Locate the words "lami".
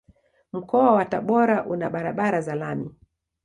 2.55-2.95